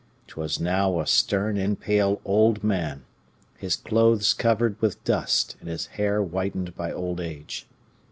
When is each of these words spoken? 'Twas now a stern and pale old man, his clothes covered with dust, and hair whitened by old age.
'Twas 0.25 0.59
now 0.59 0.99
a 0.99 1.05
stern 1.05 1.57
and 1.57 1.79
pale 1.79 2.19
old 2.25 2.63
man, 2.63 3.03
his 3.59 3.75
clothes 3.75 4.33
covered 4.33 4.75
with 4.81 5.03
dust, 5.03 5.55
and 5.61 5.69
hair 5.91 6.19
whitened 6.23 6.75
by 6.75 6.91
old 6.91 7.19
age. 7.21 7.67